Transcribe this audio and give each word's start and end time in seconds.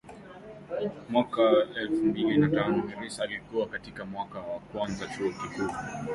Mwaka 1.09 1.41
elfu 1.75 2.05
mbili 2.05 2.37
na 2.37 2.49
tano 2.49 2.81
Harris 2.87 3.19
alikuwa 3.19 3.67
katika 3.67 4.05
mwaka 4.05 4.39
wa 4.39 4.59
kwanza 4.59 5.07
Chuo 5.07 5.29
Kikuu 5.29 5.71